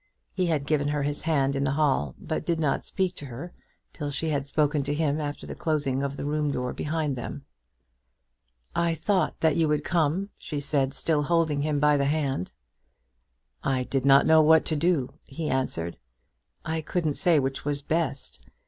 He 0.33 0.47
had 0.47 0.65
given 0.65 0.87
her 0.87 1.03
his 1.03 1.21
hand 1.21 1.55
in 1.55 1.63
the 1.63 1.73
hall, 1.73 2.15
but 2.17 2.43
did 2.43 2.59
not 2.59 2.83
speak 2.83 3.13
to 3.17 3.27
her 3.27 3.53
till 3.93 4.09
she 4.09 4.29
had 4.29 4.47
spoken 4.47 4.81
to 4.81 4.95
him 4.95 5.19
after 5.21 5.45
the 5.45 5.53
closing 5.53 6.01
of 6.01 6.17
the 6.17 6.25
room 6.25 6.49
door 6.51 6.73
behind 6.73 7.15
them. 7.15 7.45
"I 8.75 8.95
thought 8.95 9.39
that 9.41 9.57
you 9.57 9.67
would 9.67 9.83
come," 9.83 10.29
she 10.39 10.59
said, 10.59 10.95
still 10.95 11.21
holding 11.21 11.61
him 11.61 11.79
by 11.79 11.97
the 11.97 12.05
hand. 12.05 12.51
"I 13.63 13.83
did 13.83 14.03
not 14.03 14.25
know 14.25 14.41
what 14.41 14.65
to 14.65 14.75
do," 14.75 15.19
he 15.23 15.51
answered. 15.51 15.97
"I 16.65 16.81
couldn't 16.81 17.13
say 17.13 17.37
which 17.39 17.63
was 17.63 17.83
best. 17.83 18.43